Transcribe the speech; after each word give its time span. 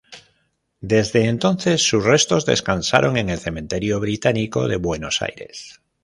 Desde 0.79 1.27
entonces, 1.27 1.83
sus 1.87 2.03
restos 2.03 2.43
descansan 2.47 3.17
en 3.17 3.29
el 3.29 3.37
Cementerio 3.37 3.99
Británico 3.99 4.67
de 4.67 4.77
Buenos 4.77 5.21
Aires. 5.21 5.79